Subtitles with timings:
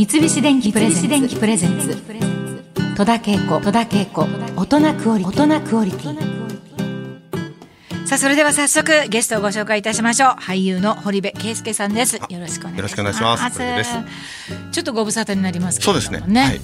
[0.00, 0.88] 三菱電機プレ
[1.58, 1.94] ゼンツ。
[2.96, 3.60] 戸田恵子。
[3.60, 4.26] 戸田恵子。
[4.56, 5.42] 大人クオリティ。
[5.42, 6.18] 大人クオリティ。
[8.06, 10.30] さあそれでは早速ゲストをご紹介いたしましょう。
[10.40, 12.16] 俳優の堀部圭介さんです。
[12.16, 13.42] よろしくお願いします。
[13.42, 13.58] ます。
[14.72, 16.04] ちょっとご無沙汰になりますけれどもね。
[16.06, 16.40] そうですね。
[16.40, 16.60] はい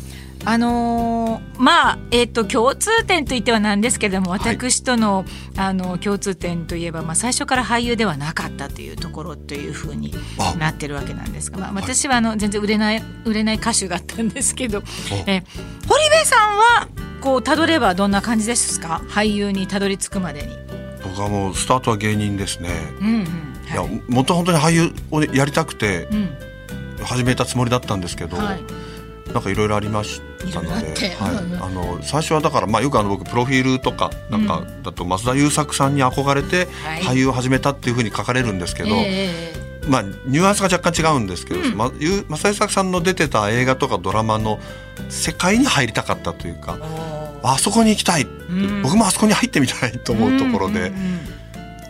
[0.48, 4.40] あのーまあえっ、と共通点といってはなんですけれどもはい。
[4.40, 5.24] 私との,、
[5.56, 10.54] あの共通点といえば、まあ、最初から俳優ではなかったというところというふうにあ。
[10.56, 14.82] なってるわけなんですが、まあ、私はあの全然売れない売れない歌手だったんですけど、
[15.26, 15.42] え
[15.88, 16.88] 堀部さんは
[17.20, 19.02] こうたどればどんな感じですか？
[19.08, 20.56] 俳優にたどり着くまでに。
[21.02, 22.70] 僕はもうスタートは芸人ですね、
[23.00, 23.22] うんうん。
[23.22, 24.02] いやはい。
[24.08, 26.30] もっと本当に俳優をねやりたくてうん。
[27.04, 29.32] 始めたつもりだったんですけど、はい。
[29.32, 30.20] なんかいろいろありまし
[30.52, 31.62] たのではいうんうん。
[31.62, 37.02] あの最初はだから、まあ、よくあの僕プロフィールとかなんかだと増田優作さんに憧れてはい。
[37.02, 39.52] 俳優を始めたっていうふうに書かれるんですけど、え
[39.88, 44.58] まあ、ニュアンスが若干違うんですけど、まゆ増田優作さんの出てた映画とかドラマの
[45.08, 46.84] 世界に入りたかったというかえ
[47.42, 48.82] あそこに行きたいって、ん。
[48.82, 50.80] 僕もあそこに入ってみたいと思うところで。
[50.80, 50.86] うん。
[50.86, 51.36] うんうん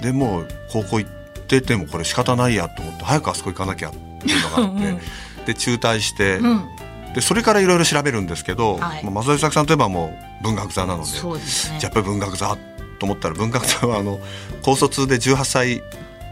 [0.01, 1.11] でもう高校行っ
[1.47, 5.45] ててもこれ仕方ないやと思って早くあそこ行かなきゃっていうのがあってうん。
[5.47, 6.76] で中退して、うん
[7.17, 9.03] でそれからいろいろ調べるんですけど、はい。
[9.03, 11.19] まあ、増田作さんといえばもう文学座なのでね。
[11.19, 12.59] じゃあやっぱり文学座
[12.99, 14.21] と思ったら文学座はあの
[14.61, 15.83] 高卒で18歳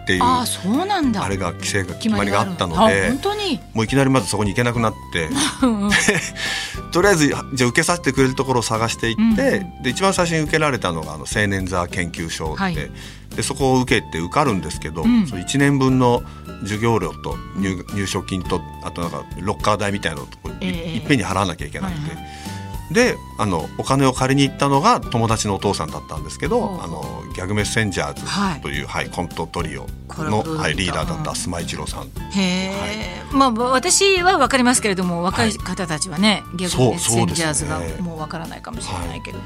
[0.05, 1.27] っていうあああそうなんだ。
[1.29, 3.59] れが規制が決まりがあったのあで本当に？
[3.73, 5.31] もういきなりまずそこに行けなくなって。
[6.93, 12.75] とりあえずじゃあ受けさせてくれるところを探していって、うんで一番最初に受けられたのがあの青年座研究所で,、はい。
[12.75, 15.27] でそこを受けて受かるんですけど、うん。
[15.27, 16.23] その1年分の
[16.63, 20.97] 授業料と入入所金とあとなんかロッカー代みたいなのとこい,、ええ。
[20.97, 22.15] いっぺんに払わなきゃいけなくて。
[22.15, 22.44] はいは
[22.93, 28.15] であのお金を借りに行ったのが友達のお父さんだったんですけどあのギャグメッセンジャはい。
[28.15, 29.87] ーズという、はいコントトリオ
[30.19, 32.05] の、ははい、リーダーだっうんた須磨一郎さん。
[32.05, 32.11] へ
[32.43, 39.39] え、まあ私は分かりますけれども若い方たちはね、ギャグメッセンジャーズがもう分からないかもしれないけど、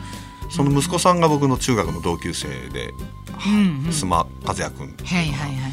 [0.50, 2.92] その息子さんが僕の中学の同級生で、
[3.39, 5.73] 須磨和也君はいはいはい。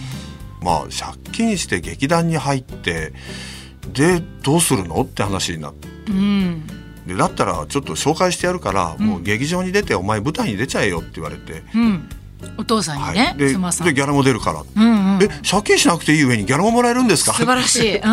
[0.61, 3.13] まあ借金して劇団に入って
[3.91, 5.01] でどうするの？
[5.01, 5.87] って話になって。
[6.09, 12.09] うんでだったらちょっと紹介してやるから、もう劇場に出てお前舞台に出ちゃえよって言われて、うん。
[12.57, 15.23] お父さんにはねい、でギャラも出るから、うんうん。
[15.23, 17.33] え借金しなくていい上にギャラももらえるんですか？
[17.33, 18.07] 素晴らしい、 うんうん、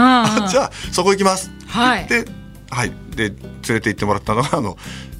[0.48, 1.50] じゃあそこ行きます。
[1.66, 2.06] はい。
[2.06, 2.24] で,、
[2.70, 3.36] はい、で連
[3.68, 4.76] れて行ってもらったのがあの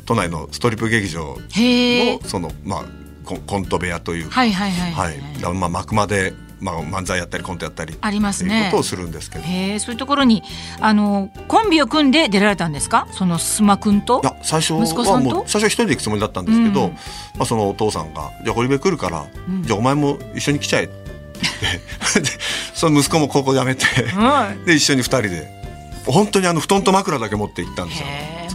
[0.07, 2.85] 都内のストリップ劇場のその、まあ、
[3.25, 8.69] コント部屋というか、はいはいはいはいだからまあ幕間で、まあ、漫才やったりコントやったりありますね。
[8.71, 10.43] ことをするんですけど、えそういうところに
[10.81, 13.09] あのコンビを組んで出られたんですか？
[13.11, 14.21] その須磨君と？
[14.23, 15.29] や最初息子さんと？
[15.29, 16.93] はもう最初は一人で行くつもりだったんですけど、うん。
[16.93, 16.99] ま
[17.41, 19.63] あ、そのお父さんが「じゃあ堀部来るから、ん。
[19.65, 21.03] じゃあお前も一緒に来ちゃえ」って。
[22.75, 23.85] その息子も高校辞めて、
[24.17, 25.63] うんで一緒に二人で。
[26.07, 28.07] 本当にあの布団と枕だけ持って行ったんですよ。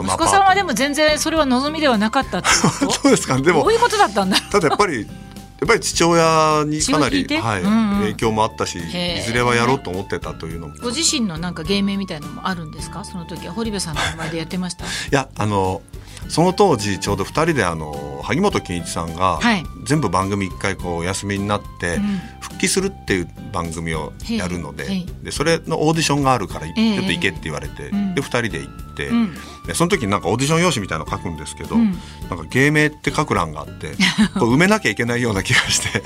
[0.05, 2.91] 息子さんはでも全然それは望みではなかったってこと？
[3.03, 3.41] そうですかね？
[3.43, 5.07] でもどういうことだったんだただやっぱり
[5.59, 7.91] やっぱり父親にかなり、はいうん。
[7.91, 10.75] うん影響もあったしいずれはやろうと思ってたというのも。
[10.81, 13.03] ご自身のなんか芸名みたいなのもあるんですか？
[13.03, 14.85] その時は堀部さんの名前でやってました？
[14.85, 15.81] いやあの
[16.29, 19.63] その当時ちょうど2人であの萩本欽一さんが、はい。
[19.83, 22.19] 全部番組一回こうお休みになって、うん
[22.57, 26.95] 復帰するっていう番組をやるのででそれのオーディションがあるから、ええ。
[26.95, 28.15] ちょっと行けって言われて、うん。
[28.15, 29.33] で2人で行って、うん。
[29.67, 31.91] でその時になんかオーディション用紙みたいなの書くんですけど、うん。
[32.29, 33.91] なんか芸名って書く欄があって
[34.39, 36.01] こう埋めなきゃいけないような気がして。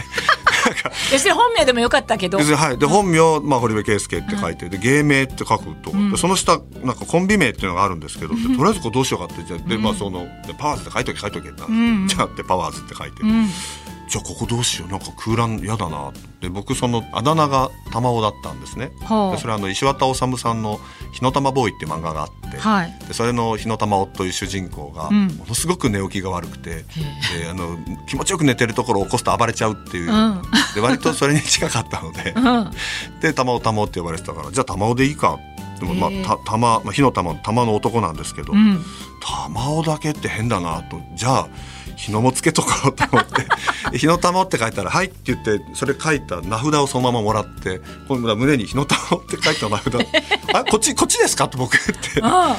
[1.11, 2.37] 別に本名でもよかったけど。
[2.37, 12.07] はい、で本名、まあ、堀部圭介って書いて、で芸名って書くと、でその下なんかコンビ名っていうのがあるんですけど、でとりあえずこうどうしようかってじゃあで、まあ、そのでパワーズって書いとけ書いとけってなって、ん。
[12.07, 13.49] じゃあってパワーズって書いて、うん
[14.11, 14.89] じゃあここどうしよう。
[14.89, 16.11] なんか空欄嫌だな
[16.41, 19.31] で僕そのあだ名が玉緒だったんですね、ほう。
[19.31, 20.81] でそれはあの石渡治さんの
[21.13, 22.93] 「火の玉ボーイ」っていう漫画があって、はい。
[23.07, 25.27] でそれの火の玉緒という主人公がうん。
[25.27, 26.83] ものすごく寝起きが悪くて、
[27.39, 30.41] であの気持ちよく寝てるところを起こすと暴れちゃうっていう、うん。
[30.75, 32.71] で割とそれに近かったので、うん。
[33.21, 35.39] で玉緒玉緒って呼ばれてたからじゃあ玉緒でいいか
[35.79, 38.83] でもまあた玉、まあ、火の玉の玉の男なんですけど、うん。
[39.21, 40.99] 玉緒だけって変だなと。
[41.15, 41.47] じゃあ
[42.01, 43.45] 日のもつけとこうと思って
[43.95, 49.95] 「日の玉」って書いたら「はい」って言ってそれ書いた名札をそのままもらって今度は胸に「日の玉」って書いた名札。
[50.53, 52.21] あこっちこっちですか?」って僕言って。
[52.23, 52.57] あ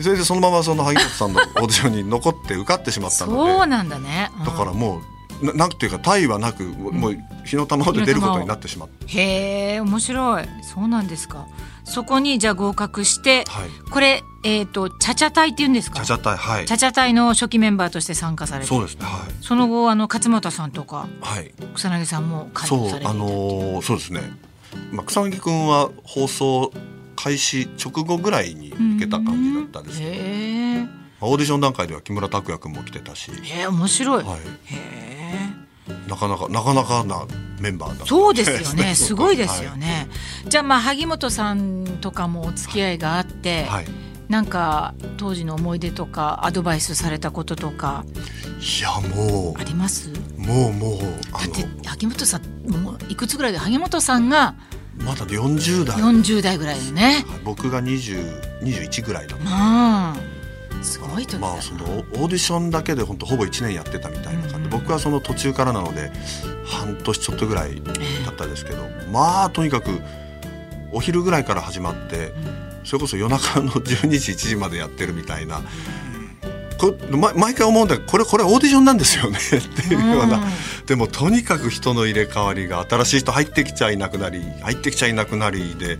[0.00, 3.52] それでそのままその萩本さんのオーディションに残って受かってしまったので。
[3.52, 4.44] そうなんだね、うん。
[4.44, 5.02] だからも
[5.42, 9.06] うななんていうか体はなく、もう日の玉で出ることになってしまって。
[9.08, 10.44] へえ面白い。
[10.62, 11.46] そうなんですか
[11.88, 13.68] そこにじゃあ合格して、はい。
[13.90, 16.02] これえっ、とチャチャ隊って言うんですか？
[16.02, 16.66] チャチャ隊はい。
[16.66, 18.68] チャチャ隊の初期メンバーとして参加されて。
[18.68, 19.44] そうですねはい。
[19.44, 21.52] その後あの勝俣さんとかはい。
[21.74, 24.20] 草薙さんもされていたあのーそうですね、
[24.92, 26.72] まあ、草薙君は放送
[27.16, 30.14] 開始直後ぐらいに受けた感じだったんですけど、へ
[30.82, 30.86] え
[31.20, 34.40] オーディション段階では木村拓哉君も来てたし、へえ面白い、はい、へ
[35.88, 37.26] えなかなかなかなかな
[37.60, 37.94] メンバーだ。
[37.96, 38.94] ったそうですよね。
[38.96, 39.78] すごいですよはい。
[39.80, 40.08] ね、
[40.48, 43.88] じゃあまあ萩本さんとかもお付き合いがあって、はい、い
[44.28, 48.04] なんか当時の思い出とかアドバイスされたこととか？
[48.82, 50.10] やもあります？
[50.10, 50.98] うもうもう
[51.32, 54.54] あだっての萩本さんもういくつぐらいで萩本さんが
[54.98, 57.24] まだ40代、40代ぐらいでね。
[57.28, 60.14] はい僕が20 21ぐらいだう
[60.80, 60.84] ん。
[60.84, 66.10] すごい時だまあそのオーディションだけで本当ほぼ1年やってたみたいな感じ僕はその途中からなので
[66.64, 67.82] 半年ちょっとぐらい
[68.24, 70.00] だったですけど、まあとにかく
[70.92, 72.32] お昼ぐらいから始まって、
[72.84, 75.62] それこそ夜中の 12時1時までやってるみたいな。
[76.78, 80.42] こま毎回思うんだけどこれこれオーディションなんですよね っていうような、うん。
[80.86, 85.98] でもとにかく人の入れ替わりが新しい人入ってきちゃいなくなり入ってきちゃいなくなりで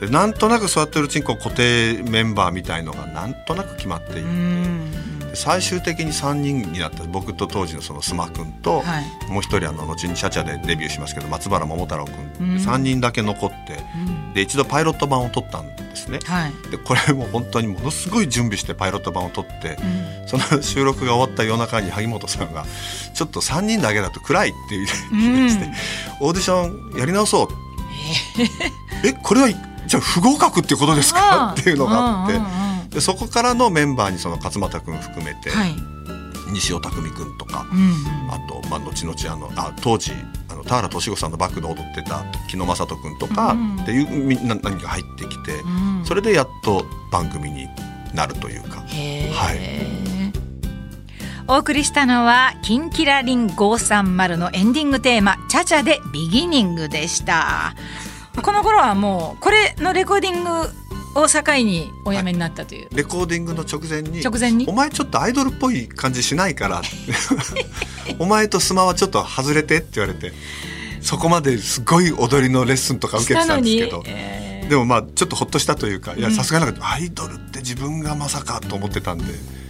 [0.00, 5.03] でなんとなくそうやってるうちにこう固定メンバーみたいのがなんとなく決まっていって、
[5.34, 9.30] 最終的に3人になった僕と当時のその須磨君と、はい。
[9.30, 12.04] もう一人あの後にチャチャでデビューしますけど松原桃太郎
[12.38, 12.56] 君、うん。
[12.56, 14.32] 3人だけ残ってうん。
[14.34, 16.18] で一度パイロット版を撮ったんですね。
[16.24, 16.52] はい。
[16.70, 20.28] でこれも本当にものすごい準備してパイロット版を撮って、うん。
[20.28, 22.64] その収録が終わった夜中に萩本さんが
[23.14, 25.70] 「ちょっと3人だけだと暗い」って言い出して、
[26.20, 27.48] オーディションやり直そう」
[29.04, 32.40] えこれはじゃあ不合格ってことですか?」っていうのがあって、
[32.94, 35.74] でそこからのメンバーにその勝俣君含めて、はい。
[36.52, 40.12] 西尾匠君とか、うんあと、まあ、後々あのあ当時
[40.48, 47.66] あの田原俊子さんのバックで踊ってた木野正人君とかうんっていうみんな何か入ってきて、うんそれでやっと番組に
[48.14, 48.80] なるというか。
[48.80, 50.04] はい。
[51.46, 57.74] お送りしたのは「キンキラリン530」のエンディングテーマ「チャチャでビギニング」でした。
[58.42, 60.50] この頃はもうこれのレコーディング
[61.14, 64.66] を境にお辞めになったという、レコーディングの直前に直前に？
[64.68, 66.82] お前ちょっとアイドルっぽい感じしないから。
[68.18, 70.32] お前とスマはちょっと外れてって言われて。
[71.00, 79.24] そこまですごい踊りのレッスンとか受けてたんですけど、えーでもまあちょっとほっとしたというかいやうんさすがになんかアイドルって自分がまさかと思ってたんで。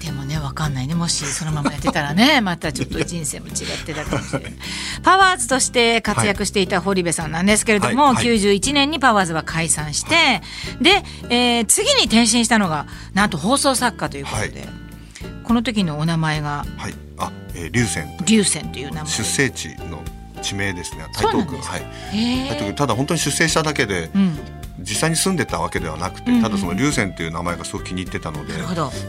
[0.05, 0.94] でもねわかんないね。
[0.94, 3.55] もしそのままやってたらね またちょっと人生も違っ
[3.87, 4.52] てたかもしれない。
[5.02, 8.14] パワーズとして活躍していた堀部さんなんですけれども、はい。
[8.17, 8.25] はい。
[8.26, 10.43] 91年にパワーズは解散して、
[10.81, 14.69] で、えー次に転身したのがなんと放送作家ということで、はい。
[15.43, 16.94] この時のお名前がはい。
[17.17, 19.06] あ、えー、龍泉と龍泉という名前。
[19.11, 20.02] 出生地の
[20.43, 21.06] 地名ですね。
[21.14, 21.56] 台東区。
[21.56, 21.82] はい。
[22.12, 22.75] 台東区。
[22.75, 24.38] ただ本当に出生しただけで、うん
[24.81, 26.43] 実際に住んでたわけではなくて、うんうん。
[26.43, 28.67] ただその龍泉っていう名前がすごく気に入ってたのでだ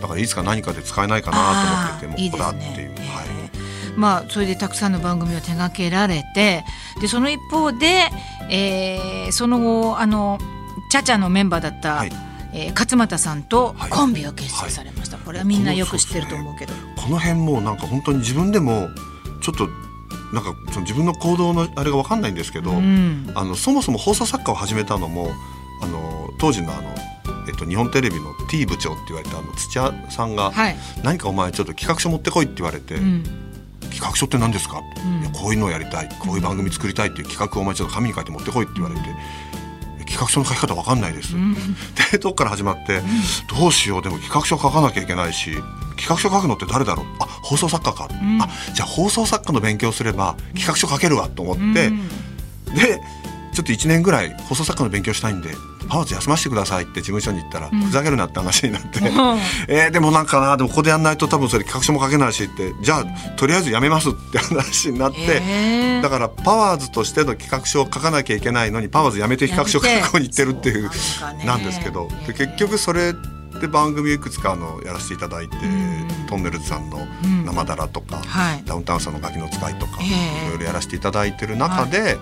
[0.08, 3.26] からいつか何かで使えないかなと思っててもあーいいここだっていうですねはい。
[3.96, 6.64] まあそれでたくさんの番組を手掛けられて
[7.02, 8.10] でその一方で、
[8.50, 10.38] えーその後あの
[10.92, 12.12] チャチャのメンバーだった、はい。
[12.54, 13.90] えー勝俣さんとはい。
[13.90, 16.74] コンビを結成されました、これはみんなよく知ってると思うけど。
[16.96, 18.88] この辺もなんか本当に自分でも
[19.42, 19.68] ちょっと
[20.34, 23.32] なんかその自分の行動のあれが分かんないんですけど、うん。
[23.36, 25.30] あのそもそも放送作家を始めたのも
[25.82, 26.90] あの当時のあの、
[27.48, 33.24] えっと、日本テレビの T 部長って言われたあの土屋さんが、はい、何かお前ちょっと企画書持ってこいって言われて、うん。
[33.92, 35.22] 企画書って何ですか、うん。
[35.22, 36.10] いやこういうのをやりたい。
[36.20, 39.02] こういう番組作りたいっていう企画をお前ちょっと紙に書いて持ってこいって言われて、
[40.00, 41.56] 企画書の書き方わかんないです、うん。
[42.12, 43.02] でどっから始まって、
[43.58, 44.02] どうしよう。
[44.02, 45.52] でも企画書書かなきゃいけないし
[45.96, 47.06] 企画書書くのって誰だろう？
[47.20, 48.42] あ放送作家か、ん。
[48.42, 52.08] あじゃあ放送作家の勉強すれば企画書書けるわと思って、うん。
[52.76, 53.02] で
[53.54, 55.50] ちょっと1年ぐらい放送作家の勉強したいんで
[55.88, 57.72] パワーズ休ませてくださいって事務所に言ったら、ん。
[57.80, 59.04] ふざけるなって話になって、ん。
[59.70, 63.06] えーでもなんかなでもここでやんないと多分それ企画書も書けないしってじゃあ
[63.38, 66.02] とりあえずやめますって話になって、へー。
[66.02, 70.90] だからパワーズとしての企画書を書かなきゃいけないのにパワーズやめて企画書書く方に行ってるっていう
[71.46, 72.10] なんですけど。
[72.28, 73.14] で結局それ
[73.60, 78.64] で番組いくつかあのやらせていただいて、んトンネルズさんのん「生だら」とか、はい。
[78.66, 80.06] ダウンタウンさんの「ガキの使い」とか、え
[80.44, 80.48] え。
[80.48, 82.18] いろいろやらせていただいてる中で、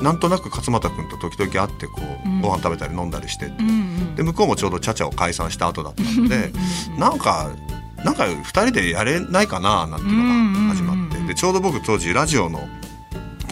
[0.00, 2.40] なんとなく勝俣君と時々会ってこう、うん。
[2.40, 4.14] ご飯食べたり飲んだりしてて、うんうん。
[4.14, 6.52] で向こうもちょうどチャチャを解散した後だったので
[6.98, 7.50] なんか
[8.04, 12.68] なんか2人でやれないかななんていうのが始まって、でちょうど僕当時ラジオの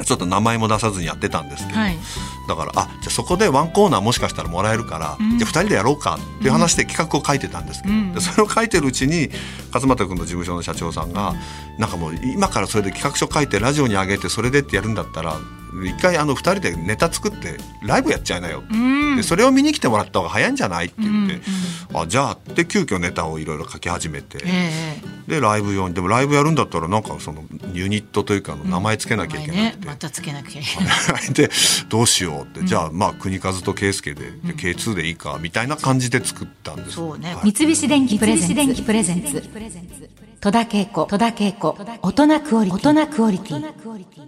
[0.05, 1.99] ちょっと名前も出さずにやってたんですけど、はい
[2.47, 5.39] だからあじゃあそこでワンコーナーもしかしたらもらえるから、うん。
[5.39, 8.13] じゃあ2人でやろうかっていう話で企画を書いてたんですけど、うん。
[8.13, 9.31] でそれを書いてるうちに
[9.73, 11.35] 勝俣君の事務所の社長さんが、
[11.79, 15.37] なんかもう今からそれで企画書書いてラジオに上げてそれでってやるんだったら
[15.85, 18.63] 一回あの2人でネタ作ってライブやっちゃいなよ。
[18.71, 19.17] うん。
[19.17, 20.87] でそれを見に来てもらった方が早いんじゃない？
[20.87, 21.35] って言って、
[21.91, 22.01] うん。
[22.01, 24.71] あじゃあって急遽ネタをいろいろ書き始めて、え
[25.29, 25.31] え。
[25.31, 29.87] でライブ用にでもライブやるんだったらなんかそのユニットというかあの名前つけなきゃいけなくて、ね。
[29.87, 30.91] またつけなきゃいけな
[31.21, 31.33] い。
[31.35, 31.51] で
[31.89, 36.93] どうしようって、じゃあまあ国和と圭介でで K2 でいいかみたいな感じで作ったんです。
[36.93, 37.35] そうね。
[37.35, 37.53] はい。
[37.53, 38.55] 三菱電機プレゼンツ。
[38.55, 39.43] 電機プレゼンツ。
[40.41, 41.07] 戸田恵子。
[41.07, 41.77] 戸田恵子。
[42.03, 42.91] 大人クオリティ。
[42.91, 44.24] 大人クオリティ